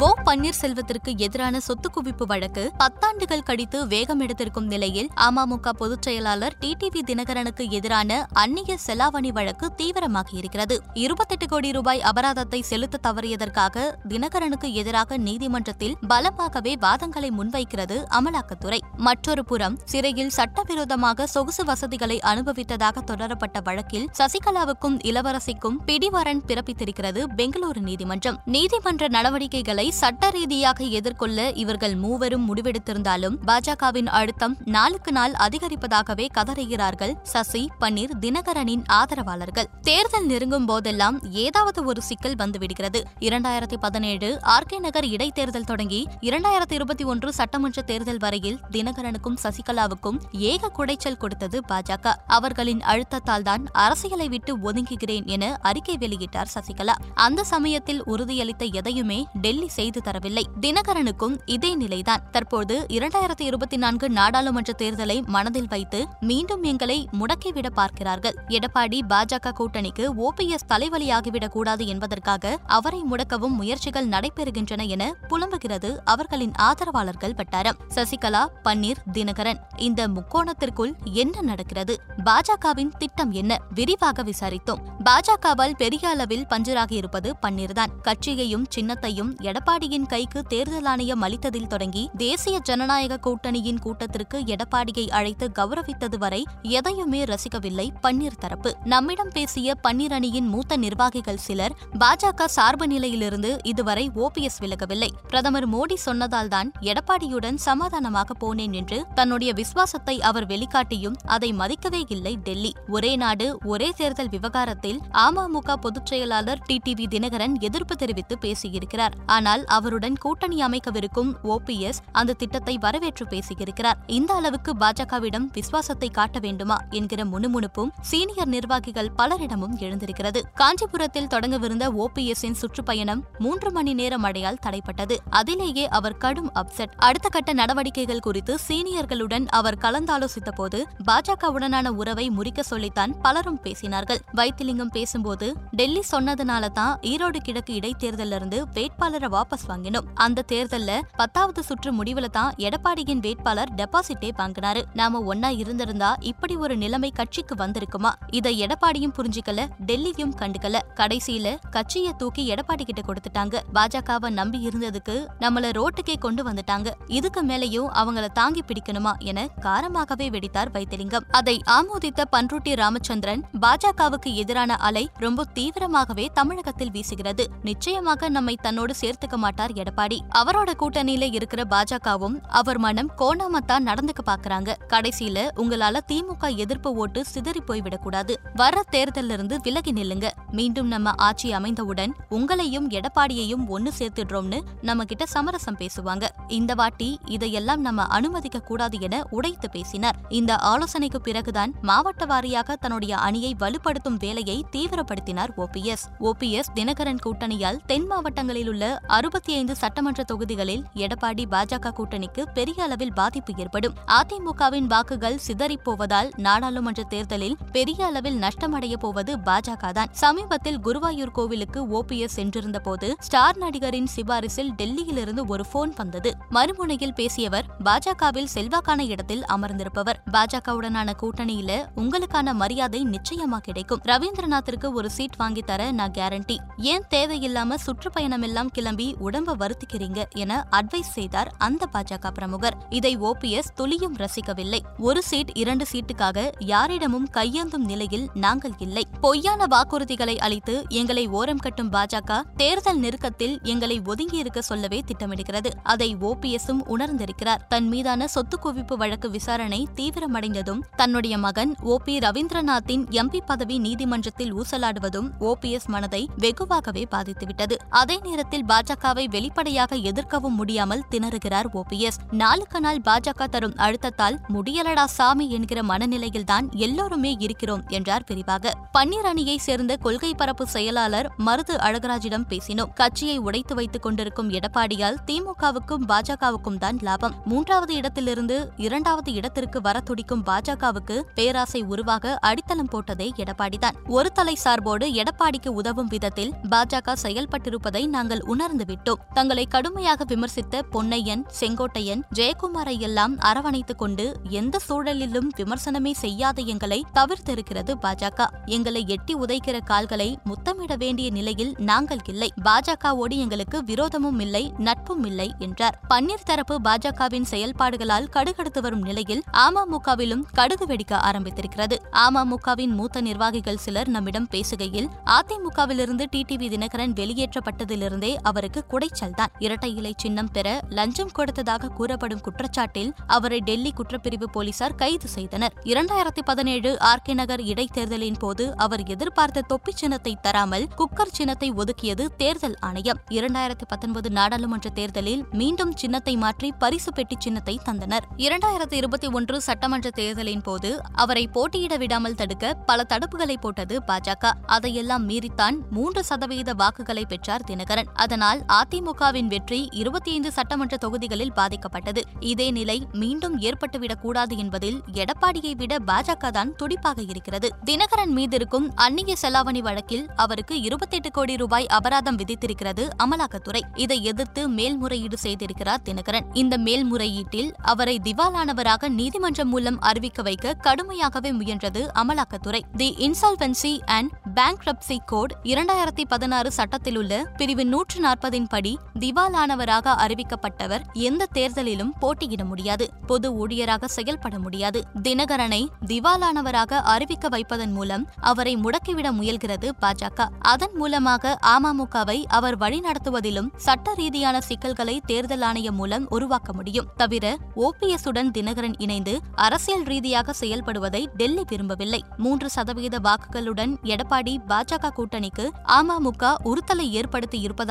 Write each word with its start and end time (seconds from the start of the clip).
ஓ 0.00 0.14
பன்னீர்செல்வத்திற்கு 0.24 1.10
எதிரான 1.16 1.60
சொத்து 1.60 1.88
குவிப்பு 1.90 2.24
வழக்கு 2.26 2.72
பத்தாண்டுகள் 2.78 3.42
கடித்து 3.42 3.86
வேகம் 3.86 4.20
எடுத்திருக்கும் 4.20 4.66
நிலையில் 4.66 5.08
அமமுக 5.16 5.68
பொதுச் 5.70 6.02
செயலாளர் 6.02 6.56
டிடிவி 6.60 7.00
தினகரனுக்கு 7.06 7.70
எதிரான 7.70 8.26
அந்நிய 8.32 8.76
செலாவணி 8.86 9.28
வழக்கு 9.28 9.74
தீவிரமாக 9.74 10.28
இருக்கிறது. 10.32 10.80
இருபத்தெட்டு 10.94 11.46
கோடி 11.46 11.72
ரூபாய் 11.72 12.02
அபராதத்தை 12.02 12.62
செலுத்த 12.62 13.00
தவறியதற்காக 13.02 13.96
தினகரனுக்கு 14.08 14.72
எதிராக 14.72 15.16
நீதிமன்றத்தில் 15.16 15.96
பலமாகவே 16.08 16.74
வாதங்களை 16.80 17.30
முன்வைக்கிறது 17.38 17.98
அமலாக்கத்துறை. 18.10 18.78
மற்றொரு 18.96 19.44
புறம் 19.44 19.78
சிறையில் 19.84 20.30
சட்டவிரோதமாக 20.30 21.26
சொகுசு 21.26 21.64
வசதிகளை 21.64 22.18
அனுபவித்ததாக 22.18 23.02
தொடரப்பட்ட 23.04 23.60
வழக்கில் 23.60 24.08
சசிகலாவுக்கும் 24.18 24.98
இளவரசிக்கும் 25.04 25.76
பிடிவரன் 25.84 26.42
பிறப்பித்திருக்கிறது 26.46 27.24
பெங்களூரு 27.36 27.80
நீதிமன்றம். 27.80 28.40
நீதிமன்ற 28.44 29.08
நடவடிக்கைகளை 29.08 29.86
சட்ட 29.90 30.30
ரீதியாக 30.30 30.84
எதிர்கொள்ள 30.84 31.52
இவர்கள் 31.52 31.94
மூவரும் 31.94 32.54
முடிவெடுத்திருந்தாலும் 32.54 33.36
பாஜகவின் 33.46 34.06
அழுத்தம் 34.06 34.56
நாளுக்கு 34.64 35.12
நாள் 35.12 35.32
அதிகரிப்பதாகவே 35.32 36.26
கதறுகிறார்கள் 36.34 37.14
சசி 37.22 37.70
பன்னீர் 37.80 38.10
தினகரனின் 38.20 38.82
ஆதரவாளர்கள். 38.86 39.68
தேர்தல் 39.80 40.26
நெருங்கும் 40.26 40.64
போதெல்லாம் 40.64 41.20
ஏதாவது 41.30 41.84
ஒரு 41.84 42.02
சிக்கல் 42.02 42.34
வந்துவிடுகிறது. 42.34 43.02
இரண்டாயிரத்தி 43.20 43.76
பதினேழு 43.80 44.40
ஆர்கே 44.42 44.78
நகர் 44.78 45.04
இடைத்தேர்தல் 45.04 45.64
தொடங்கி 45.64 46.06
இரண்டாயிரத்தி 46.20 46.72
இருபத்தி 46.72 47.04
ஒன்று 47.04 47.32
சட்டமன்ற 47.32 47.82
தேர்தல் 47.82 48.18
வரையில் 48.18 48.60
தினகரனுக்கும் 48.70 49.38
சசிகலாவுக்கும் 49.42 50.20
ஏக 50.32 50.70
குடைச்சல் 50.78 51.16
கொடுத்தது 51.16 51.60
பாஜக. 51.68 52.14
அவர்களின் 52.26 52.80
அழுத்தத்தால் 52.80 53.42
தான் 53.42 53.66
அரசியலை 53.72 54.28
விட்டு 54.28 54.58
ஒதுங்குகிறேன் 54.58 55.24
என 55.24 55.58
அறிக்கை 55.62 55.96
வெளியிட்டார் 56.00 56.52
சசிகலா. 56.54 56.94
அந்த 57.14 57.44
சமயத்தில் 57.44 58.04
உறுதியளித்த 58.04 58.64
எதையுமே 58.72 59.26
டெல்லி 59.32 59.68
செய்து 59.78 60.00
தரவில்லை. 60.04 60.42
தினகரனுக்கும் 60.60 61.40
இதே 61.44 61.74
நிலைதான். 61.74 62.22
தற்போது 62.30 62.86
இரண்டாயிரத்தி 62.88 63.40
இருபத்தி 63.40 63.76
நான்கு 63.76 64.10
நாடாளுமன்ற 64.10 64.72
தேர்தலை 64.78 65.26
மனதில் 65.26 65.68
வைத்து 65.68 66.06
மீண்டும் 66.20 66.62
எங்களை 66.62 67.08
முடக்கிவிட 67.12 67.70
பார்க்கிறார்கள். 67.70 68.34
எடப்பாடி 68.48 69.00
பாஜக 69.08 69.52
கூட்டணிக்கு 69.58 70.28
ஓபிஎஸ் 70.28 70.66
தலைவலியாகிவிடக் 70.68 71.48
கூடாது 71.48 71.86
என்பதற்காக 71.86 72.58
அவரை 72.66 73.02
முடக்கவும் 73.10 73.48
முயற்சிகள் 73.48 74.08
நடைபெறுகின்றன 74.08 74.88
என 74.88 75.14
புலம்புகிறது 75.28 75.96
அவர்களின் 76.04 76.52
ஆதரவாளர்கள் 76.54 77.34
வட்டாரம். 77.34 77.76
சசிகலா 77.94 78.46
பன்னீர் 78.64 78.96
தினகரன் 79.12 79.58
இந்த 79.76 80.08
முக்கோணத்திற்குள் 80.08 80.92
என்ன 81.04 81.40
நடக்கிறது? 81.40 82.00
பாஜகவின் 82.24 82.96
திட்டம் 82.98 83.32
என்ன? 83.32 83.58
விரிவாக 83.74 84.22
விசாரித்தோம். 84.22 84.78
பாஜகவால் 85.04 85.76
பெரிய 85.76 86.08
அளவில் 86.08 86.46
பஞ்சராகி 86.46 86.92
இருப்பது 86.92 87.36
பன்னீர்தான். 87.42 87.90
கட்சியையும் 88.02 88.66
சின்னத்தையும் 88.76 89.64
எடப்பாடியின் 89.68 90.06
கைக்கு 90.06 90.42
தேர்தல் 90.42 90.84
ஆணையம் 90.84 91.22
அளித்ததில் 91.22 91.66
தொடங்கி 91.66 92.10
தேசிய 92.16 92.58
ஜனநாயக 92.58 93.16
கூட்டணியின் 93.16 93.78
கூட்டத்திற்கு 93.78 94.38
எடப்பாடியை 94.38 95.10
அழைத்து 95.10 95.50
கௌரவித்தது 95.54 96.18
வரை 96.18 96.44
எதையுமே 96.62 97.24
ரசிக்கவில்லை 97.24 97.86
பன்னீர் 98.02 98.38
தரப்பு. 98.38 98.76
நம்மிடம் 98.84 99.28
பேசிய 99.32 99.74
பன்னீர் 99.82 100.12
அணியின் 100.12 100.48
மூத்த 100.48 100.76
நிர்வாகிகள் 100.76 101.36
சிலர் 101.36 101.74
பாஜக 101.98 102.44
சார்பு 102.44 102.86
நிலையிலிருந்து 102.86 103.58
இதுவரை 103.62 104.10
ஓபிஎஸ் 104.14 104.58
விலகவில்லை. 104.58 105.08
பிரதமர் 105.28 105.68
மோடி 105.70 105.96
சொன்னதால்தான் 106.06 106.70
எடப்பாடியுடன் 106.80 107.54
சமாதானமாக 107.54 108.36
போனேன் 108.40 108.72
என்று 108.72 109.04
தன்னுடைய 109.14 109.52
விசுவாசத்தை 109.52 110.20
அவர் 110.20 110.46
வெளிக்காட்டியும் 110.46 111.18
அதை 111.24 111.52
மதிக்கவே 111.52 112.02
இல்லை 112.08 112.36
டெல்லி. 112.36 112.74
ஒரே 112.88 113.16
நாடு 113.16 113.58
ஒரே 113.64 113.90
தேர்தல் 113.96 114.28
விவகாரத்தில் 114.28 115.00
அமமுக 115.12 115.76
பொதுச் 115.80 116.06
செயலாளர் 116.06 116.64
டிடிவி 116.68 117.06
தினகரன் 117.10 117.58
எதிர்ப்பு 117.58 117.96
தெரிவித்து 117.96 118.38
பேசியிருக்கிறார். 118.40 119.16
ஆனால் 119.26 119.56
ஆனால் 119.58 119.76
அவருடன் 119.76 120.16
கூட்டணி 120.16 120.58
அமைக்கவிருக்கும் 120.64 121.30
ஓபிஎஸ் 121.44 121.98
அந்த 122.12 122.32
திட்டத்தை 122.32 122.78
வரவேற்று 122.78 123.24
பேசியிருக்கிறார். 123.24 123.98
இந்த 124.06 124.34
அளவுக்கு 124.34 124.72
பாஜகவிடம் 124.74 125.46
விசுவாசத்தை 125.52 126.08
காட்ட 126.08 126.38
வேண்டுமா 126.38 126.76
என்கிற 126.90 127.24
முணுமுணுப்பும் 127.24 127.90
சீனியர் 128.00 128.48
நிர்வாகிகள் 128.48 129.10
பலரிடமும் 129.18 129.74
எழுந்திருக்கிறது. 129.78 130.40
காஞ்சிபுரத்தில் 130.54 131.30
தொடங்கவிருந்த 131.34 131.86
ஓபிஎஸ்ஸின் 132.04 132.58
சுற்றுப்பயணம் 132.60 133.24
மூன்று 133.38 133.72
மணி 133.72 133.94
நேர 133.94 134.18
மழையால் 134.18 134.60
தடைப்பட்டது. 134.66 135.16
அதிலேயே 135.30 135.88
அவர் 135.88 136.16
கடும் 136.16 136.50
அப்செட். 136.54 136.94
அடுத்த 136.98 137.28
கட்ட 137.28 137.52
நடவடிக்கைகள் 137.52 138.24
குறித்து 138.28 138.58
சீனியர்களுடன் 138.68 139.46
அவர் 139.60 139.78
கலந்தாலோசித்த 139.78 140.52
போது 140.54 140.86
பாஜகவுடனான 141.10 141.86
உறவை 142.02 142.28
முறிக்க 142.30 142.60
சொல்லித்தான் 142.62 143.14
பலரும் 143.20 143.60
பேசினார்கள். 143.62 144.22
வைத்திலிங்கம் 144.32 144.94
பேசும்போது 144.98 145.48
டெல்லி 145.70 146.04
சொன்னதுனால 146.10 146.72
தான் 146.80 146.94
ஈரோடு 147.12 147.40
கிழக்கு 147.42 147.74
இடைத்தேர்தலிருந்து 147.74 148.60
வேட்பாளரை 148.72 149.28
வாபஸ் 149.48 149.68
வாங்கினோம். 149.68 150.06
அந்த 150.14 150.44
தேர்தல்ல 150.52 151.00
பத்தாவது 151.16 151.62
சுற்று 151.62 152.02
முடிவுல 152.02 152.26
தான் 152.26 152.54
எடப்பாடியின் 152.58 153.20
வேட்பாளர் 153.20 153.70
டெபாசிட்டே 153.76 154.30
வாங்கினாரு. 154.38 154.82
நாம 154.94 155.34
ஒன்னா 155.34 155.58
இருந்திருந்தா 155.58 156.16
இப்படி 156.20 156.56
ஒரு 156.56 156.76
நிலைமை 156.76 157.10
கட்சிக்கு 157.10 157.54
வந்திருக்குமா? 157.54 158.10
இதை 158.30 158.62
எடப்பாடியும் 158.62 159.14
புரிஞ்சுக்கல 159.18 159.66
டெல்லியும் 159.86 160.34
கண்டுக்கல. 160.40 160.78
கடைசியில 160.94 161.56
கட்சியை 161.70 162.12
தூக்கி 162.12 162.54
எடப்பாடி 162.54 162.82
கிட்ட 162.82 163.02
கொடுத்துட்டாங்க. 163.02 163.60
பாஜகவை 163.74 164.30
நம்பி 164.30 164.68
இருந்ததுக்கு 164.68 165.26
நம்மள 165.40 165.70
ரோட்டுக்கே 165.80 166.18
கொண்டு 166.18 166.44
வந்துட்டாங்க. 166.50 166.90
இதுக்கு 167.06 167.42
மேலையும் 167.44 167.88
அவங்கள 168.02 168.26
தாங்கி 168.32 168.64
பிடிக்கணுமா 168.66 169.12
என 169.18 169.48
காரமாகவே 169.60 170.28
வெடித்தார் 170.34 170.70
வைத்திலிங்கம். 170.70 171.26
அதை 171.30 171.62
ஆமோதித்த 171.70 172.24
பன்ருட்டி 172.32 172.74
ராமச்சந்திரன் 172.74 173.44
பாஜகவுக்கு 173.60 174.32
எதிரான 174.34 174.76
அலை 174.76 175.10
ரொம்ப 175.18 175.46
தீவிரமாகவே 175.54 176.26
தமிழகத்தில் 176.32 176.90
வீசுகிறது. 176.90 177.46
நிச்சயமாக 177.62 178.28
நம்மை 178.28 178.58
தன்னோடு 178.62 178.94
சேர்த்துக்க 179.00 179.36
மாட்டார் 179.38 179.72
எடப்பாடி. 179.72 180.18
அவரோட 180.38 180.70
கூட்டணியில 180.78 181.32
இருக்கிற 181.32 181.64
பாஜகவும் 181.70 182.36
அவர் 182.48 182.78
மனம் 182.78 183.10
கோணாமத்தான் 183.18 183.86
நடந்துக்க 183.86 184.22
பாக்குறாங்க. 184.26 184.74
கடைசியில 184.88 185.48
உங்களால 185.56 185.96
திமுக 186.12 186.56
எதிர்ப்பு 186.56 186.92
ஓட்டு 186.94 187.24
சிதறி 187.24 187.62
போய்விடக்கூடாது 187.66 188.34
வர 188.54 188.82
தேர்தலில் 188.90 189.30
இருந்து 189.30 189.58
விலகி 189.62 189.92
நில்லுங்க. 189.92 190.30
மீண்டும் 190.52 190.86
நம்ம 190.86 191.10
ஆட்சி 191.16 191.52
அமைந்தவுடன் 191.52 192.14
உங்களையும் 192.30 192.88
எடப்பாடியையும் 192.90 193.66
ஒன்னு 193.66 193.92
சேர்த்துடுறோம்னு 193.98 194.60
நம்ம 194.82 195.04
கிட்ட 195.04 195.26
சமரசம் 195.26 195.76
பேசுவாங்க. 195.78 196.24
இந்த 196.48 196.74
வாட்டி 196.74 197.18
இதையெல்லாம் 197.26 197.80
நம்ம 197.80 198.02
அனுமதிக்க 198.02 198.60
கூடாது 198.60 199.00
என 199.00 199.26
உடைத்து 199.30 199.70
பேசினார். 199.70 200.16
இந்த 200.28 200.56
ஆலோசனைக்கு 200.56 201.20
பிறகுதான் 201.20 201.74
மாவட்ட 201.82 202.24
வாரியாக 202.26 202.72
தன்னுடைய 202.80 203.16
அணியை 203.16 203.56
வலுப்படுத்தும் 203.58 204.18
வேலையை 204.18 204.64
தீவிரப்படுத்தினார் 204.72 205.52
ஓபிஎஸ் 205.56 206.04
ஓபிஎஸ் 206.20 206.72
தினகரன் 206.74 207.22
கூட்டணியால் 207.26 207.78
தென் 207.86 208.06
மாவட்டங்களில் 208.06 208.68
உள்ள 208.68 209.00
அறுபத்தி 209.18 209.54
ஐந்து 209.54 209.74
சட்டமன்ற 209.76 210.22
தொகுதிகளில் 210.22 210.82
எடப்பாடி 210.94 211.44
பாஜக 211.50 211.90
கூட்டணிக்கு 211.98 212.42
பெரிய 212.54 212.82
அளவில் 212.82 213.12
பாதிப்பு 213.12 213.52
ஏற்படும். 213.56 213.94
அதிமுகவின் 214.06 214.86
வாக்குகள் 214.86 215.38
சிதறிப் 215.46 215.84
போவதால் 215.84 216.30
நாடாளுமன்ற 216.36 217.02
தேர்தலில் 217.02 217.56
பெரிய 217.72 218.06
அளவில் 218.06 218.40
நஷ்டமடைய 218.40 218.96
போவது 218.96 219.36
பாஜக 219.36 219.92
தான். 219.92 220.08
சமீபத்தில் 220.10 220.78
குருவாயூர் 220.80 221.32
கோவிலுக்கு 221.32 221.80
ஓபிஎஸ் 221.88 222.36
சென்றிருந்த 222.38 222.78
போது 222.78 223.16
ஸ்டார் 223.18 223.56
நடிகரின் 223.56 224.08
சிபாரிசில் 224.16 224.70
டெல்லியிலிருந்து 224.76 225.46
ஒரு 225.46 225.66
போன் 225.66 225.94
வந்தது. 225.96 226.32
மறுமுனையில் 226.50 227.14
பேசியவர் 227.14 227.64
பாஜகவில் 227.84 228.52
செல்வாக்கான 228.54 229.04
இடத்தில் 229.04 229.44
அமர்ந்திருப்பவர். 229.44 230.20
பாஜகவுடனான 230.32 231.16
கூட்டணியில 231.22 231.72
உங்களுக்கான 231.96 232.52
மரியாதை 232.52 233.02
நிச்சயமா 233.02 233.58
கிடைக்கும். 233.62 234.00
ரவீந்திரநாத்திற்கு 234.04 234.92
ஒரு 234.92 235.10
சீட் 235.10 235.36
வாங்கி 235.36 235.62
தர 235.62 235.90
நான் 235.90 236.10
கேரண்டி. 236.10 236.56
ஏன் 236.76 237.06
தேவையில்லாம 237.10 237.74
சுற்றுப்பயணம் 237.74 238.42
எல்லாம் 238.42 238.66
உடம்ப 239.14 239.52
வருத்திக்கிறீங்க 239.58 240.24
என 240.30 240.66
அட்வைஸ் 240.70 241.12
செய்தார் 241.16 241.54
அந்த 241.58 241.88
பாஜக 241.92 242.30
பிரமுகர். 242.30 242.76
இதை 242.90 243.18
ஓபிஎஸ் 243.18 243.72
துளியும் 243.74 244.16
ரசிக்கவில்லை. 244.16 244.78
ஒரு 244.98 245.22
சீட் 245.22 245.50
இரண்டு 245.54 245.86
சீட்டுக்காக 245.92 246.52
யாரிடமும் 246.58 247.28
கையேந்தும் 247.32 247.76
நிலையில் 247.76 248.30
நாங்கள் 248.34 248.72
இல்லை. 248.78 249.06
பொய்யான 249.20 249.66
வாக்குறுதிகளை 249.70 250.36
அளித்து 250.36 250.84
எங்களை 250.88 251.26
ஓரம் 251.26 251.56
கட்டும் 251.56 251.92
பாஜக 251.92 252.42
தேர்தல் 252.56 252.98
நெருக்கத்தில் 252.98 253.58
எங்களை 253.62 254.00
ஒதுங்கியிருக்க 254.00 254.58
சொல்லவே 254.58 255.04
திட்டமிடுகிறது. 255.06 255.70
அதை 255.82 256.16
ஓபிஎஸும் 256.16 256.80
உணர்ந்திருக்கிறார். 256.84 257.66
தன் 257.66 257.88
மீதான 257.88 258.28
சொத்து 258.28 258.58
குவிப்பு 258.64 258.94
வழக்கு 258.94 259.30
விசாரணை 259.30 259.88
தீவிரமடைந்ததும் 259.94 260.80
தன்னுடைய 260.96 261.38
மகன் 261.38 261.76
ஓ 261.82 261.96
பி 262.04 262.18
ரவீந்திரநாத்தின் 262.18 263.04
எம்பி 263.10 263.40
பதவி 263.46 263.78
நீதிமன்றத்தில் 263.78 264.54
ஊசலாடுவதும் 264.54 265.30
ஓபிஎஸ் 265.40 265.86
மனதை 265.86 266.28
வெகுவாகவே 266.38 267.04
பாதித்துவிட்டது. 267.10 267.76
அதே 267.90 268.20
நேரத்தில் 268.22 268.64
பாஜக 268.64 268.97
பாஜகவை 268.98 269.24
வெளிப்படையாக 269.30 269.96
எதிர்க்கவும் 269.96 270.54
முடியாமல் 270.54 271.02
திணறுகிறார் 271.10 271.68
ஓபிஎஸ் 271.74 272.18
நாளுக்கு 272.30 272.80
நாள் 272.80 273.00
பாஜக 273.04 273.44
தரும் 273.44 273.74
அழுத்தத்தால் 273.76 274.36
முடியலடா 274.48 275.04
சாமி 275.04 275.50
என்கிற 275.50 275.82
மனநிலையில்தான் 275.82 276.66
எல்லோருமே 276.76 277.36
இருக்கிறோம் 277.38 277.82
என்றார் 277.88 278.24
விரிவாக 278.26 278.72
பன்னீர் 278.98 279.28
அணியை 279.30 279.56
சேர்ந்த 279.58 279.96
கொள்கை 279.96 280.34
பரப்பு 280.34 280.66
செயலாளர் 280.66 281.28
மருது 281.46 281.74
அழகராஜிடம் 281.86 282.46
பேசினோம். 282.48 282.92
கட்சியை 282.94 283.36
உடைத்து 283.38 283.74
வைத்துக் 283.74 284.02
கொண்டிருக்கும் 284.02 284.50
எடப்பாடியால் 284.50 285.18
திமுகவுக்கும் 285.26 286.06
பாஜகவுக்கும் 286.08 286.78
தான் 286.78 286.98
லாபம். 287.00 287.36
மூன்றாவது 287.44 287.94
இடத்திலிருந்து 287.94 288.72
இரண்டாவது 288.76 289.32
இடத்திற்கு 289.32 289.80
வர 289.80 290.00
துடிக்கும் 290.00 290.44
பாஜகவுக்கு 290.46 291.18
பேராசை 291.34 291.82
உருவாக 291.82 292.38
அடித்தளம் 292.40 292.92
போட்டதே 292.92 293.30
எடப்பாடிதான். 293.36 293.98
ஒரு 294.06 294.32
தலை 294.32 294.54
சார்போடு 294.54 295.08
எடப்பாடிக்கு 295.22 295.68
உதவும் 295.68 296.06
விதத்தில் 296.06 296.54
பாஜக 296.70 297.16
செயல்பட்டிருப்பதை 297.22 298.06
நாங்கள் 298.06 298.44
உணர்ந்து 298.46 298.86
விட்டோம் 298.88 299.22
தங்களை 299.32 299.66
கடுமையாக 299.66 300.24
விமர்சித்த 300.34 300.82
பொன்னையன் 300.92 301.42
செங்கோட்டையன் 301.60 302.22
ஜெயக்குமாரை 302.34 302.98
எல்லாம் 302.98 303.38
அரவணைத்துக் 303.38 303.98
கொண்டு 303.98 304.36
எந்த 304.48 304.78
சூழலிலும் 304.88 305.48
விமர்சனமே 305.56 306.12
செய்யாத 306.12 306.62
எங்களை 306.62 307.04
தவிர்த்திருக்கிறது 307.14 307.92
பாஜக. 308.02 308.46
எங்களை 308.64 309.04
எட்டி 309.06 309.34
உதைக்கிற 309.34 309.80
கால்களை 309.84 310.38
முத்தமிட 310.44 310.96
வேண்டிய 310.96 311.30
நிலையில் 311.30 311.74
நாங்கள் 311.78 312.18
இல்லை. 312.26 312.52
பாஜகவோடு 312.64 313.36
எங்களுக்கு 313.36 313.82
விரோதமும் 313.82 314.40
இல்லை 314.40 314.72
நட்பும் 314.78 315.24
இல்லை 315.24 315.54
என்றார். 315.58 316.00
பன்னீர் 316.14 316.44
தரப்பு 316.44 316.80
பாஜகவின் 316.84 317.48
செயல்பாடுகளால் 317.50 318.28
கடுகடுத்து 318.32 318.80
வரும் 318.80 319.02
நிலையில் 319.02 319.42
அமமுகவிலும் 319.52 320.44
கடுகு 320.52 320.86
வெடிக்க 320.86 321.10
ஆரம்பித்திருக்கிறது. 321.10 321.96
அமமுகவின் 322.12 322.94
மூத்த 322.94 323.20
நிர்வாகிகள் 323.20 323.76
சிலர் 323.76 324.08
நம்மிடம் 324.08 324.48
பேசுகையில் 324.50 325.08
அதிமுகவிலிருந்து 325.24 326.26
டிடிவி 326.36 326.68
தினகரன் 326.68 327.12
வெளியேற்றப்பட்டதிலிருந்தே 327.12 328.36
அவருக்கு 328.42 328.77
குடைச்சல்தான். 328.92 329.52
இரட்டை 329.58 329.96
இலை 329.96 330.14
சின்னம் 330.16 330.50
பெற 330.52 330.68
லஞ்சம் 330.88 331.32
கொடுத்ததாக 331.32 331.88
கூறப்படும் 331.88 332.42
குற்றச்சாட்டில் 332.46 333.12
அவரை 333.26 333.60
டெல்லி 333.60 333.92
குற்றப்பிரிவு 333.98 334.46
போலீசார் 334.52 334.94
கைது 334.94 335.28
செய்தனர். 335.28 335.74
இரண்டாயிரத்தி 335.84 336.44
பதினேழு 336.44 337.00
ஆர் 337.00 337.22
கே 337.22 337.34
நகர் 337.34 337.62
இடைத்தேர்தலின் 337.62 338.38
போது 338.38 338.76
அவர் 338.76 339.04
எதிர்பார்த்த 339.06 339.60
தொப்பி 339.60 339.92
சின்னத்தை 339.92 340.36
தராமல் 340.42 340.88
குக்கர் 340.96 341.34
சின்னத்தை 341.38 341.72
ஒதுக்கியது 341.72 342.26
தேர்தல் 342.36 342.76
ஆணையம். 342.80 343.20
இரண்டாயிரத்தி 343.28 343.86
பத்தொன்பது 343.88 344.30
நாடாளுமன்ற 344.30 344.88
தேர்தலில் 344.88 345.44
மீண்டும் 345.52 345.96
சின்னத்தை 345.96 346.36
மாற்றி 346.36 346.72
பரிசு 346.78 347.12
பெட்டி 347.12 347.36
சின்னத்தை 347.38 347.80
தந்தனர். 347.88 348.26
இரண்டாயிரத்தி 348.36 348.94
இருபத்தி 348.94 349.26
ஒன்று 349.26 349.56
சட்டமன்ற 349.60 350.10
தேர்தலின் 350.10 350.62
போது 350.62 350.90
அவரை 351.12 351.44
போட்டியிட 351.48 351.96
விடாமல் 351.96 352.34
தடுக்க 352.34 352.74
பல 352.88 353.04
தடுப்புகளை 353.08 353.56
போட்டது 353.60 353.94
பாஜக 354.06 354.52
அதையெல்லாம் 354.66 355.24
மீறித்தான் 355.28 355.76
மூன்று 355.90 356.22
சதவீத 356.24 356.74
வாக்குகளை 356.74 357.24
பெற்றார் 357.24 357.66
தினகரன். 357.70 358.10
அதனால் 358.14 358.60
அதிமுகவின் 358.72 359.46
வெற்றி 359.46 359.88
இருபத்தி 359.90 360.30
ஐந்து 360.30 360.52
சட்டமன்ற 360.52 360.96
தொகுதிகளில் 360.96 361.52
பாதிக்கப்பட்டது. 361.52 362.22
இதே 362.40 362.70
நிலை 362.70 363.06
மீண்டும் 363.12 363.60
ஏற்பட்டுவிடக் 363.60 364.20
கூடாது 364.20 364.56
என்பதில் 364.56 365.02
எடப்பாடியை 365.12 365.76
விட 365.76 365.96
பாஜக 366.06 366.50
தான் 366.50 366.74
துடிப்பாக 366.74 367.22
இருக்கிறது. 367.22 367.68
தினகரன் 367.84 368.34
மீதிருக்கும் 368.34 368.88
அந்நிய 368.94 369.34
செலாவணி 369.42 369.78
வழக்கில் 369.78 370.26
அவருக்கு 370.36 370.80
இருபத்தெட்டு 370.80 371.30
கோடி 371.30 371.56
ரூபாய் 371.56 371.86
அபராதம் 371.86 372.36
விதித்திருக்கிறது 372.36 373.08
அமலாக்கத்துறை. 373.24 373.80
இதை 373.94 374.24
எதிர்த்து 374.24 374.68
மேல்முறையீடு 374.68 375.36
செய்திருக்கிறார் 375.42 376.02
தினகரன். 376.04 376.46
இந்த 376.52 376.78
மேல்முறையீட்டில் 376.78 377.72
அவரை 377.82 378.20
திவாலானவராக 378.24 379.08
நீதிமன்றம் 379.08 379.68
மூலம் 379.68 380.00
அறிவிக்க 380.00 380.42
வைக்க 380.42 380.76
கடுமையாகவே 380.82 381.52
முயன்றது 381.52 382.06
அமலாக்கத்துறை. 382.14 382.80
The 382.96 383.14
insolvency 383.18 384.00
and 384.00 384.30
bank 384.54 385.22
code 385.26 385.56
இரண்டாயிரத்தி 385.62 386.24
பதினாறு 386.28 386.72
சட்டத்தில் 386.72 387.16
உள்ள 387.16 387.52
பிரிவு 387.56 387.84
நூற்று 387.84 388.20
நாற்பது 388.20 388.56
படி 388.66 388.98
திவாலானவராக 389.18 390.14
அறிவிக்கப்பட்டவர் 390.14 391.00
எந்த 391.12 391.46
தேர்தலிலும் 391.54 392.10
போட்டியிட 392.20 392.64
முடியாது. 392.64 393.10
பொது 393.26 393.66
ஊழியராக 393.66 394.04
செயல்பட 394.04 394.58
முடியாது. 394.58 395.04
தினகரனை 395.22 395.86
திவாலானவராக 396.06 396.92
அறிவிக்க 396.94 397.48
வைப்பதன் 397.48 397.92
மூலம் 397.92 398.28
அவரை 398.40 398.76
முடக்கிவிட 398.76 399.32
முயல்கிறது 399.32 399.90
பாஜக. 400.00 400.48
அதன் 400.58 400.90
மூலமாக 400.94 401.58
அமமுகவை 401.66 402.44
அவர் 402.48 402.78
வழிநடத்துவதிலும் 402.78 403.70
சட்ட 403.76 404.14
ரீதியான 404.14 404.60
சிக்கல்களை 404.60 405.20
தேர்தல் 405.26 405.60
ஆணையம் 405.60 405.94
மூலம் 405.94 406.26
உருவாக்க 406.28 406.72
முடியும். 406.72 407.06
தவிர 407.16 407.56
ஓபிஎஸ்டன் 407.76 408.50
தினகரன் 408.50 408.94
இணைந்து 408.98 409.40
அரசியல் 409.54 410.02
ரீதியாக 410.02 410.54
செயல்படுவதை 410.60 411.26
டெல்லி 411.26 411.64
விரும்பவில்லை. 411.68 412.24
மூன்று 412.36 412.70
சதவீத 412.70 413.18
வாக்குகளுடன் 413.18 413.96
எடப்பாடி 414.02 414.56
பாஜக 414.68 415.10
கூட்டணிக்கு 415.16 415.70
அமமுக 415.86 416.54
உறுத்தலை 416.64 417.10
ஏற்படுத்தி 417.10 417.58
இருப்பதால் 417.58 417.86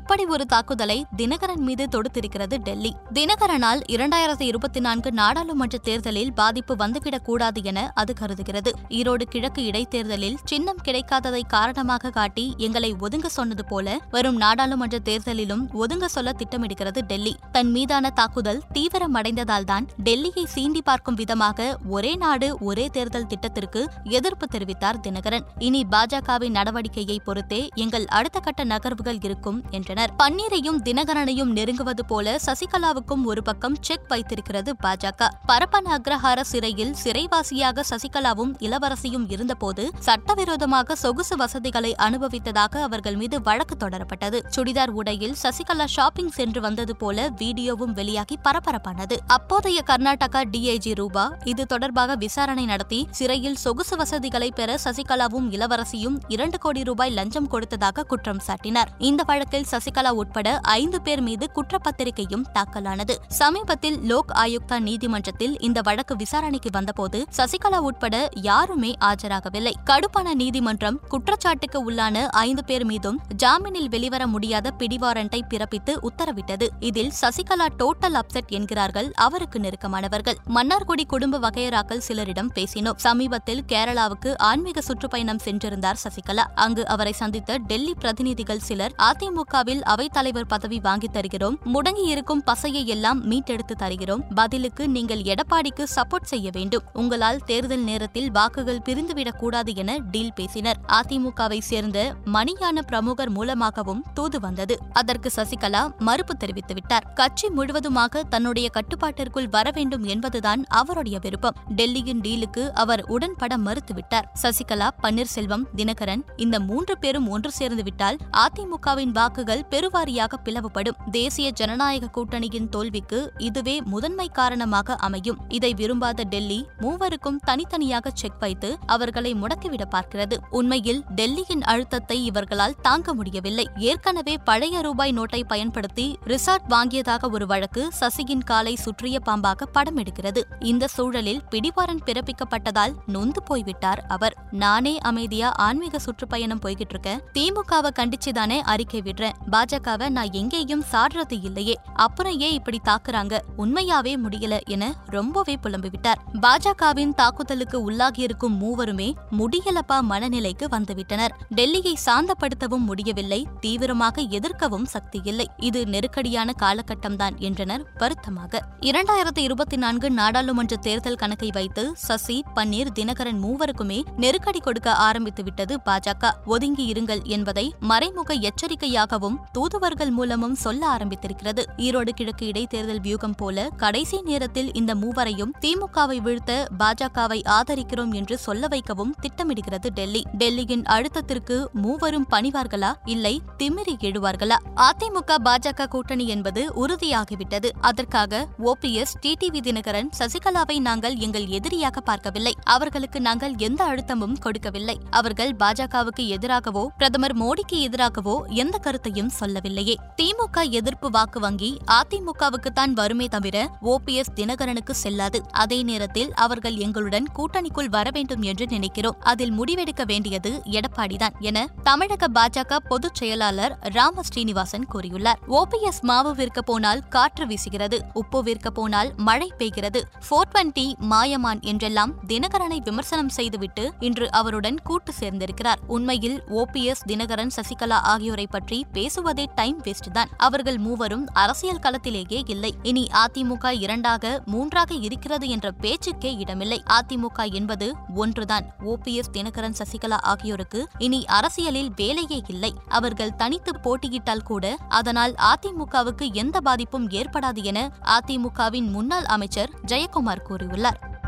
இப்படி 0.00 0.24
ஒரு 0.26 0.46
தாக்குதலை 0.46 1.06
தினகரன் 1.16 1.56
மீது 1.56 1.88
தொடுத்திருக்கிறது 1.90 2.56
டெல்லி. 2.56 2.96
தினகரனால் 3.14 3.80
இரண்டாயிரத்தி 3.88 4.42
இருபத்தி 4.42 4.80
நான்கு 4.80 5.12
நாடாளுமன்ற 5.12 5.78
தேர்தலில் 5.78 6.32
பாதிப்பு 6.32 6.76
வந்துவிடக் 6.76 7.24
கூடாது 7.24 7.62
என 7.62 7.92
அது 7.94 8.14
கருதுகிறது. 8.20 8.72
ஈரோடு 8.88 9.22
கிழக்கு 9.22 9.64
இடைத்தேர்தலில் 9.64 10.38
சின்னம் 10.44 10.78
கிடைக்காததை 10.84 11.40
காரணமாக 11.46 12.10
காட்டி 12.10 12.54
எங்களை 12.56 12.94
ஒதுங்க 13.00 13.26
சொன்னது 13.26 13.64
போல 13.64 13.98
வரும் 14.10 14.36
நாடாளுமன்ற 14.36 14.98
தேர்தலிலும் 15.04 15.66
ஒதுங்க 15.74 16.04
சொல்ல 16.04 16.32
திட்டமிடுகிறது 16.32 17.00
டெல்லி. 17.00 17.36
தன் 17.52 17.70
மீதான 17.70 18.10
தாக்குதல் 18.10 18.62
தீவிரமடைந்ததால் 18.74 19.64
தான் 19.64 19.86
டெல்லியை 20.04 20.46
சீண்டி 20.54 20.80
பார்க்கும் 20.84 21.14
விதமாக 21.14 21.78
ஒரே 21.88 22.14
நாடு 22.14 22.58
ஒரே 22.60 22.88
தேர்தல் 22.88 23.26
திட்டத்திற்கு 23.26 23.86
எதிர்ப்பு 24.04 24.46
தெரிவித்தார் 24.50 25.00
தினகரன். 25.08 25.44
இனி 25.58 25.86
பாஜகவின் 25.90 26.56
நடவடிக்கையை 26.58 27.18
பொறுத்தே 27.24 27.68
எங்கள் 27.74 28.06
அடுத்த 28.06 28.38
கட்ட 28.38 28.64
நகர்வுகள் 28.64 29.18
இருக்கும் 29.22 29.62
வருகின்றனர் 29.80 30.12
பன்னீரையும் 30.20 30.78
தினகரனையும் 30.86 31.52
நெருங்குவது 31.56 32.02
போல 32.06 32.36
சசிகலாவுக்கும் 32.46 33.22
ஒரு 33.30 33.42
பக்கம் 33.42 33.76
செக் 33.86 34.08
வைத்திருக்கிறது 34.08 34.70
பாஜக. 34.84 35.28
பரப்பன 35.50 35.86
அக்ரஹார 35.96 36.40
சிறையில் 36.52 36.92
சிறைவாசியாக 37.02 37.84
சசிகலாவும் 37.90 38.52
இளவரசியும் 38.66 39.26
இருந்தபோது 39.34 39.84
சட்டவிரோதமாக 40.08 40.96
சொகுசு 41.04 41.36
வசதிகளை 41.36 41.92
அனுபவித்ததாக 42.06 42.82
அவர்கள் 42.88 43.16
மீது 43.16 43.36
வழக்கு 43.48 43.76
தொடரப்பட்டது. 43.76 44.40
சுடிதார் 44.56 44.92
உடையில் 45.00 45.36
சசிகலா 45.42 45.86
ஷாப்பிங் 45.96 46.32
சென்று 46.38 46.60
வந்தது 46.66 46.96
போல 46.96 47.28
வீடியோவும் 47.42 47.94
வெளியாகி 48.00 48.38
பரபரப்பானது. 48.48 49.18
அப்போதைய 49.36 49.80
கர்நாடகா 49.90 50.42
டிஐஜி 50.54 50.94
ரூபா 50.94 51.24
இது 51.44 51.64
தொடர்பாக 51.66 52.16
விசாரணை 52.26 52.64
நடத்தி 52.64 53.00
சிறையில் 53.10 53.60
சொகுசு 53.64 53.96
வசதிகளை 53.96 54.50
பெற 54.50 54.78
சசிகலாவும் 54.84 55.48
இளவரசியும் 55.56 56.18
இரண்டு 56.28 56.58
கோடி 56.58 56.82
ரூபாய் 56.82 57.16
லஞ்சம் 57.18 57.50
கொடுத்ததாக 57.54 58.04
குற்றம் 58.12 58.42
சாட்டினார். 58.46 58.90
இந்த 58.98 59.22
வழக்கில் 59.26 59.68
சசிகலா 59.70 60.08
உட்பட 60.08 60.58
ஐந்து 60.62 61.02
பேர் 61.02 61.20
மீது 61.20 61.50
குற்றப்பத்திரிகையும் 61.54 62.42
தாக்கலானது. 62.54 63.14
சமீபத்தில் 63.28 63.98
லோக் 64.02 64.30
ஆயுக்தா 64.34 64.78
நீதிமன்றத்தில் 64.78 65.60
இந்த 65.60 65.80
வழக்கு 65.82 66.16
விசாரணைக்கு 66.16 66.70
வந்தபோது 66.72 67.24
சசிகலா 67.36 67.76
உட்பட 67.76 68.28
யாருமே 68.34 68.94
ஆஜராகவில்லை. 69.00 69.72
கடுப்பான 69.86 70.34
நீதிமன்றம் 70.34 71.00
குற்றச்சாட்டுக்கு 71.08 71.90
உள்ளான 71.90 72.26
ஐந்து 72.30 72.64
பேர் 72.64 72.84
மீதும் 72.84 73.20
ஜாமீனில் 73.42 73.88
வெளிவர 73.88 74.26
முடியாத 74.26 74.72
பிடிவாரண்டை 74.78 75.40
பிறப்பித்து 75.48 75.96
உத்தரவிட்டது. 76.02 76.68
இதில் 76.80 77.12
சசிகலா 77.20 77.66
டோட்டல் 77.78 78.18
அப்செட் 78.20 78.48
என்கிறார்கள் 78.48 79.12
அவருக்கு 79.14 79.58
நெருக்கமானவர்கள். 79.58 80.36
மன்னார்குடி 80.54 81.04
குடும்ப 81.06 81.38
வகையராக்கள் 81.38 82.02
சிலரிடம் 82.08 82.50
பேசினோம். 82.54 82.96
சமீபத்தில் 82.96 83.64
கேரளாவுக்கு 83.68 84.38
ஆன்மீக 84.38 84.80
சுற்றுப்பயணம் 84.80 85.40
சென்றிருந்தார் 85.44 86.00
சசிகலா. 86.04 86.44
அங்கு 86.54 86.86
அவரை 86.86 87.12
சந்தித்த 87.12 87.56
டெல்லி 87.56 87.94
பிரதிநிதிகள் 87.94 88.58
சிலர் 88.58 88.94
அதிமுக 88.98 89.59
அதிமுகவில் 89.60 89.80
அவைத்தலைவர் 89.96 90.44
பதவி 90.48 90.80
வாங்கித் 90.80 91.12
தருகிறோம். 91.12 91.58
முடங்கியிருக்கும் 91.64 92.52
பசையை 92.52 92.84
எல்லாம் 92.84 93.30
மீட்டெடுத்து 93.30 93.76
தருகிறோம். 93.76 94.24
பதிலுக்கு 94.34 94.88
நீங்கள் 94.88 95.20
எடப்பாடிக்கு 95.20 95.84
சப்போர்ட் 95.94 96.22
செய்ய 96.22 96.50
வேண்டும். 96.52 96.82
உங்களால் 96.92 97.38
தேர்தல் 97.38 97.82
நேரத்தில் 97.82 98.30
வாக்குகள் 98.30 98.80
பிரிந்துவிடக் 98.88 99.36
கூடாது 99.36 99.74
என 99.74 99.98
டீல் 100.10 100.32
பேசினர். 100.34 100.76
அதிமுகவை 100.86 101.58
சேர்ந்த 101.58 102.14
மணியான 102.24 102.82
பிரமுகர் 102.82 103.30
மூலமாகவும் 103.30 104.04
தூது 104.14 104.40
வந்தது. 104.40 104.78
அதற்கு 104.92 105.30
சசிகலா 105.36 105.96
மறுப்பு 105.98 106.36
தெரிவித்துவிட்டார். 106.36 107.12
கட்சி 107.14 107.48
முழுவதுமாக 107.48 108.22
தன்னுடைய 108.22 108.68
கட்டுப்பாட்டிற்குள் 108.68 109.48
வர 109.48 109.70
வேண்டும் 109.70 110.02
என்பதுதான் 110.02 110.64
அவருடைய 110.68 111.18
விருப்பம். 111.22 111.56
டெல்லியின் 111.76 112.20
டீலுக்கு 112.20 112.68
அவர் 112.68 113.02
உடன்பட 113.02 113.56
மறுத்துவிட்டார். 113.56 114.24
சசிகலா 114.42 114.90
பன்னீர்செல்வம் 115.02 115.62
தினகரன் 115.76 116.22
இந்த 116.36 116.60
மூன்று 116.60 116.98
பேரும் 116.98 117.28
ஒன்று 117.28 117.50
சேர்ந்து 117.50 117.82
விட்டால் 117.82 118.16
அதிமுகவின் 118.32 119.12
வாக்குகள் 119.12 119.48
பெருவாரியாக 119.70 120.36
பிளவுபடும் 120.44 120.96
தேசிய 121.10 121.50
ஜனநாயக 121.50 122.06
கூட்டணியின் 122.06 122.68
தோல்விக்கு 122.68 123.32
இதுவே 123.38 123.80
முதன்மை 123.80 124.28
காரணமாக 124.28 124.94
அமையும். 124.94 125.38
இதை 125.48 125.74
விரும்பாத 125.74 126.22
டெல்லி 126.22 126.66
மூவருக்கும் 126.80 127.36
தனித்தனியாக 127.44 128.10
செக் 128.14 128.38
வைத்து 128.38 128.78
அவர்களை 128.86 129.34
முடக்கிவிட 129.34 129.82
பார்க்கிறது. 129.90 130.36
உண்மையில் 130.50 131.04
டெல்லியின் 131.16 131.62
அழுத்தத்தை 131.62 132.24
இவர்களால் 132.24 132.76
தாங்க 132.82 133.14
முடியவில்லை. 133.14 133.68
ஏற்கனவே 133.76 134.38
பழைய 134.38 134.80
ரூபாய் 134.80 135.12
நோட்டை 135.12 135.44
பயன்படுத்தி 135.44 136.18
ரிசார்ட் 136.26 136.66
வாங்கியதாக 136.68 137.30
ஒரு 137.30 137.46
வழக்கு 137.46 137.88
சசியின் 138.00 138.44
காலை 138.44 138.76
சுற்றிய 138.76 139.18
பாம்பாக 139.26 139.62
படம் 139.72 139.96
எடுக்கிறது. 139.96 140.42
இந்த 140.58 140.86
சூழலில் 140.86 141.42
பிடிவாரன் 141.50 142.02
பிறப்பிக்கப்பட்டதால் 142.06 142.94
நொந்து 143.06 143.42
போய்விட்டார் 143.42 144.04
அவர். 144.08 144.36
நானே 144.50 144.98
அமைதியா 144.98 145.52
ஆன்மீக 145.52 145.98
சுற்றுப்பயணம் 145.98 146.60
போய்கிட்டு 146.60 146.88
இருக்க 146.88 147.20
திமுகவை 147.34 147.90
கண்டிச்சுதானே 147.98 148.60
அறிக்கை 148.60 149.02
விடுறேன். 149.02 149.38
பாஜகவை 149.50 150.08
நான் 150.08 150.32
எங்கேயும் 150.32 150.84
சாடுறது 150.92 151.44
இல்லையே. 151.44 151.76
அப்புறம் 151.94 152.38
ஏன் 152.38 152.52
இப்படி 152.52 152.80
தாக்குறாங்க? 152.84 153.38
உண்மையாவே 153.58 154.16
முடியல 154.24 154.60
என 154.64 154.94
ரொம்பவே 155.06 155.58
புலம்பிவிட்டார். 155.62 156.20
பாஜகவின் 156.40 157.14
தாக்குதலுக்கு 157.14 157.90
உள்ளாகியிருக்கும் 157.90 158.56
மூவருமே 158.60 159.12
முடியலப்பா 159.38 159.98
மனநிலைக்கு 160.00 160.68
வந்துவிட்டனர். 160.70 161.28
டெல்லியை 161.54 161.94
சாந்தப்படுத்தவும் 162.06 162.86
முடியவில்லை 162.86 163.46
தீவிரமாக 163.60 164.20
எதிர்க்கவும் 164.20 164.84
சக்தி 164.84 165.20
இல்லை 165.24 165.50
இது 165.56 165.86
நெருக்கடியான 165.86 166.52
காலகட்டம்தான் 166.62 167.36
என்றனர் 167.36 167.86
வருத்தமாக. 167.98 168.62
இரண்டாயிரத்தி 168.80 169.38
இருபத்தி 169.38 169.76
நான்கு 169.76 170.10
நாடாளுமன்ற 170.10 170.76
தேர்தல் 170.76 171.16
கணக்கை 171.16 171.50
வைத்து 171.52 171.92
சசி 171.94 172.44
பன்னீர் 172.54 172.88
தினகரன் 172.98 173.42
மூவருக்குமே 173.42 174.02
நெருக்கடி 174.16 174.58
கொடுக்க 174.58 174.94
ஆரம்பித்து 174.94 175.42
விட்டது 175.42 175.80
பாஜக. 175.86 176.30
ஒதுங்கி 176.46 176.92
இருங்கள் 176.92 177.22
என்பதை 177.22 177.74
மறைமுக 177.80 178.34
எச்சரிக்கையாகவும் 178.34 179.29
தூதுவர்கள் 179.52 180.10
மூலமும் 180.10 180.54
சொல்ல 180.54 180.96
ஆரம்பித்திருக்கிறது. 180.96 181.62
ஈரோடு 181.76 182.08
கிழக்கு 182.08 182.46
இடைத்தேர்தல் 182.46 183.00
வியூகம் 183.00 183.34
போல 183.36 183.68
கடைசி 183.76 184.22
நேரத்தில் 184.22 184.72
இந்த 184.72 184.94
மூவரையும் 184.94 185.52
திமுகவை 185.60 186.16
வீழ்த்த 186.16 186.68
பாஜகவை 186.78 187.40
ஆதரிக்கிறோம் 187.44 188.14
என்று 188.14 188.38
சொல்ல 188.38 188.66
வைக்கவும் 188.68 189.14
திட்டமிடுகிறது 189.22 189.88
டெல்லி. 189.94 190.22
டெல்லியின் 190.38 190.82
அழுத்தத்திற்கு 190.82 191.70
மூவரும் 191.72 192.26
பணிவார்களா? 192.30 192.92
இல்லை 193.04 193.40
திமிரி 193.58 193.96
எழுவார்களா? 194.00 194.56
அதிமுக 194.76 195.34
பாஜக 195.44 195.86
கூட்டணி 195.86 196.26
என்பது 196.26 196.86
உறுதியாகிவிட்டது. 196.86 197.68
அதற்காக 197.80 198.48
ஓபிஎஸ் 198.64 199.16
டிடிவி 199.22 199.60
தினகரன் 199.60 200.08
சசிகலாவை 200.18 200.78
நாங்கள் 200.78 201.14
எங்கள் 201.14 201.46
எதிரியாக 201.46 202.00
பார்க்கவில்லை. 202.00 202.54
அவர்களுக்கு 202.64 203.20
நாங்கள் 203.20 203.54
எந்த 203.56 203.84
அழுத்தமும் 203.84 204.38
கொடுக்கவில்லை. 204.38 204.98
அவர்கள் 205.10 205.54
பாஜகவுக்கு 205.58 206.20
எதிராகவோ 206.20 206.86
பிரதமர் 206.96 207.36
மோடிக்கு 207.36 207.72
எதிராகவோ 207.72 208.46
எந்த 208.46 208.78
கருத்தையும் 208.78 209.19
சொல்லவில்லையே. 209.28 209.96
திமுக 210.22 210.70
எதிர்ப்பு 210.70 211.10
வாக்கு 211.10 211.40
வங்கி 211.40 211.78
அதிமுகவுக்குத்தான் 211.86 212.90
வருமே 212.90 213.26
தவிர 213.26 213.78
ஓபிஎஸ் 213.82 214.32
தினகரனுக்கு 214.34 214.90
செல்லாது. 214.90 215.42
அதே 215.50 215.82
நேரத்தில் 215.82 216.34
அவர்கள் 216.34 216.74
எங்களுடன் 216.74 217.26
கூட்டணிக்குள் 217.36 217.88
வர 217.88 218.10
வேண்டும் 218.12 218.42
என்று 218.42 218.66
நினைக்கிறோம். 218.66 219.16
அதில் 219.20 219.62
முடிவெடுக்க 219.62 220.04
வேண்டியது 220.04 220.62
எடப்பாடிதான் 220.64 221.38
என 221.38 221.68
தமிழக 221.82 222.26
பாஜக 222.34 222.76
பொதுச் 222.76 223.14
செயலாளர் 223.14 223.78
ராம 223.80 224.22
ஸ்ரீனிவாசன் 224.22 224.86
கூறியுள்ளார் 224.94 225.38
ஓபிஎஸ் 225.48 226.00
மாவு 226.00 226.34
விற்க 226.34 226.62
போனால் 226.62 227.08
காற்று 227.08 227.46
வீசுகிறது. 227.46 227.98
உப்பு 228.12 228.42
விற்க 228.42 228.70
போனால் 228.70 229.12
மழை 229.16 229.52
பெய்கிறது. 229.58 230.02
போர் 230.28 230.48
டுவெண்டி 230.54 230.96
மாயமான் 230.96 231.60
என்றெல்லாம் 231.60 232.14
தினகரனை 232.28 232.76
விமர்சனம் 232.76 233.28
செய்துவிட்டு 233.28 233.92
இன்று 234.00 234.32
அவருடன் 234.32 234.80
கூட்டு 234.82 235.12
சேர்ந்திருக்கிறார். 235.20 235.76
உண்மையில் 235.86 236.42
ஓபிஎஸ் 236.42 237.06
தினகரன் 237.06 237.50
சசிகலா 237.56 237.88
ஆகியோரை 237.90 238.46
பற்றி 238.46 238.86
பேசுவதே 239.10 239.44
டைம் 239.54 239.82
வேஸ்ட் 239.82 240.10
தான். 240.12 240.28
அவர்கள் 240.36 240.78
மூவரும் 240.78 241.26
அரசியல் 241.32 241.80
களத்திலேயே 241.82 242.42
இல்லை. 242.46 242.74
இனி 242.82 243.08
அதிமுக 243.12 243.70
இரண்டாக 243.80 244.42
மூன்றாக 244.44 244.94
இருக்கிறது 244.94 245.48
என்ற 245.48 245.70
பேச்சுக்கே 245.70 246.34
இடமில்லை. 246.34 246.82
அதிமுக 246.88 247.52
என்பது 247.52 247.94
ஒன்றுதான் 248.14 248.66
ஓபிஎஸ் 248.84 249.32
தினகரன் 249.32 249.76
சசிகலா 249.80 250.18
ஆகியோருக்கு 250.20 250.86
இனி 250.98 251.24
அரசியலில் 251.26 251.90
வேலையே 251.96 252.42
இல்லை. 252.46 252.72
அவர்கள் 252.88 253.36
தனித்து 253.36 253.74
போட்டியிட்டால் 253.80 254.42
கூட 254.42 254.76
அதனால் 254.88 255.34
அதிமுகவுக்கு 255.52 256.32
எந்த 256.32 256.60
பாதிப்பும் 256.60 257.08
ஏற்படாது 257.08 257.62
என 257.62 257.90
அதிமுகவின் 258.02 258.90
முன்னாள் 258.90 259.24
அமைச்சர் 259.24 259.70
ஜெயக்குமார் 259.86 260.46
கூறியுள்ளார். 260.48 261.18